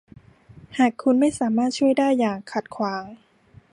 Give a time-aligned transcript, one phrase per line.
[0.77, 3.03] หากคุณไม่สามารถช่วยได้อย่าขัดขวาง